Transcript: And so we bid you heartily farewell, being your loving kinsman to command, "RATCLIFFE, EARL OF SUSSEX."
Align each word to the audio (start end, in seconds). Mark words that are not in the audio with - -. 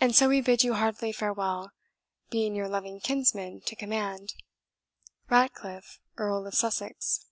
And 0.00 0.12
so 0.16 0.28
we 0.28 0.40
bid 0.40 0.64
you 0.64 0.74
heartily 0.74 1.12
farewell, 1.12 1.70
being 2.30 2.56
your 2.56 2.66
loving 2.66 2.98
kinsman 2.98 3.60
to 3.66 3.76
command, 3.76 4.34
"RATCLIFFE, 5.28 6.00
EARL 6.18 6.48
OF 6.48 6.52
SUSSEX." 6.54 7.26